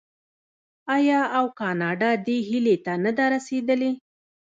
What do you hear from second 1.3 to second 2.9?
او کاناډا دې هیلې